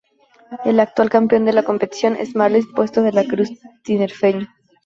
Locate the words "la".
1.53-1.61, 3.11-3.23